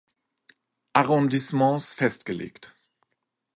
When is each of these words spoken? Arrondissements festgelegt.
Arrondissements 0.95 1.93
festgelegt. 1.93 2.75